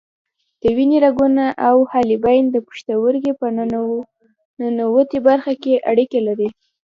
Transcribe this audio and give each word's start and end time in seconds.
د 0.61 0.63
وینې 0.77 0.97
رګونه 1.05 1.45
او 1.67 1.75
حالبین 1.91 2.43
د 2.51 2.57
پښتورګي 2.67 3.33
په 3.39 3.47
ننوتي 4.61 5.19
برخه 5.27 5.53
کې 5.63 5.83
اړیکې 5.91 6.19
لري. 6.27 6.49